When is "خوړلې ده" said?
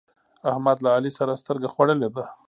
1.73-2.25